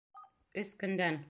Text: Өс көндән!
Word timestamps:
Өс 0.63 0.73
көндән! 0.83 1.19